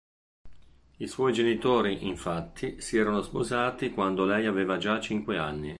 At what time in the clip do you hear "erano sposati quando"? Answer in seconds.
2.97-4.25